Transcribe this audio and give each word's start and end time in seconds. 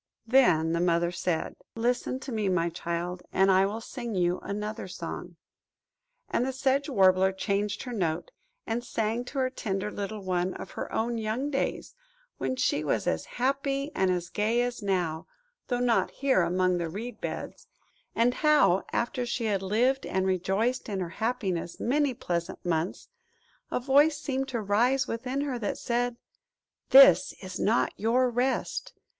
Then 0.25 0.71
the 0.73 0.79
Mother 0.79 1.11
said– 1.11 1.53
"Listen 1.75 2.19
to 2.21 2.31
me, 2.31 2.49
my 2.49 2.69
child, 2.71 3.21
and 3.31 3.51
I 3.51 3.67
will 3.67 3.79
sing 3.81 4.15
you 4.15 4.39
another 4.39 4.87
song." 4.87 5.35
And 6.27 6.43
the 6.43 6.51
Sedge 6.51 6.89
Warbler 6.89 7.31
changed 7.31 7.83
her 7.83 7.93
note, 7.93 8.31
and 8.65 8.83
sang 8.83 9.25
to 9.25 9.37
her 9.37 9.51
tender 9.51 9.91
little 9.91 10.23
one 10.23 10.55
of 10.55 10.71
her 10.71 10.91
own 10.91 11.19
young 11.19 11.51
days, 11.51 11.93
when 12.39 12.55
she 12.55 12.83
was 12.83 13.05
as 13.05 13.25
happy 13.37 13.91
and 13.93 14.09
as 14.09 14.29
gay 14.31 14.63
as 14.63 14.81
now, 14.81 15.27
though 15.67 15.79
not 15.79 16.09
here 16.09 16.41
among 16.41 16.79
the 16.79 16.89
reed 16.89 17.21
beds; 17.21 17.67
and 18.15 18.33
how, 18.33 18.81
after 18.91 19.23
she 19.23 19.45
had 19.45 19.61
lived 19.61 20.07
and 20.07 20.25
rejoiced 20.25 20.89
in 20.89 20.99
her 20.99 21.09
happiness 21.09 21.79
many 21.79 22.15
pleasant 22.15 22.65
months, 22.65 23.07
a 23.69 23.79
voice 23.79 24.17
seemed 24.19 24.47
to 24.47 24.61
rise 24.61 25.07
within 25.07 25.41
her 25.41 25.59
that 25.59 25.77
said–"This 25.77 27.35
is 27.43 27.59
not 27.59 27.93
your 27.97 28.31
Rest! 28.31 28.93